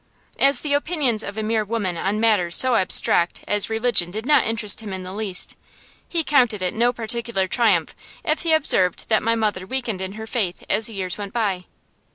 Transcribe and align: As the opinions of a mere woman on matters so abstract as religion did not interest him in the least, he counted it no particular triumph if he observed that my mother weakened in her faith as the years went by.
As 0.39 0.61
the 0.61 0.73
opinions 0.73 1.21
of 1.21 1.37
a 1.37 1.43
mere 1.43 1.63
woman 1.63 1.95
on 1.95 2.19
matters 2.19 2.57
so 2.57 2.73
abstract 2.73 3.43
as 3.47 3.69
religion 3.69 4.09
did 4.09 4.25
not 4.25 4.47
interest 4.47 4.79
him 4.79 4.93
in 4.93 5.03
the 5.03 5.13
least, 5.13 5.55
he 6.09 6.23
counted 6.23 6.63
it 6.63 6.73
no 6.73 6.91
particular 6.91 7.47
triumph 7.47 7.95
if 8.23 8.39
he 8.41 8.51
observed 8.51 9.09
that 9.09 9.21
my 9.21 9.35
mother 9.35 9.67
weakened 9.67 10.01
in 10.01 10.13
her 10.13 10.25
faith 10.25 10.63
as 10.67 10.87
the 10.87 10.95
years 10.95 11.19
went 11.19 11.33
by. 11.33 11.65